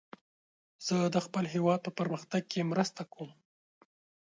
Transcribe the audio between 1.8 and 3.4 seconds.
په پرمختګ کې مرسته کوم.